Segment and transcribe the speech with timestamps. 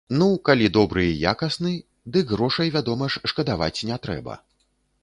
[0.19, 1.75] Ну, калі добры і якасны,
[2.17, 4.43] дык грошай, вядома ж, шкадаваць не трэба.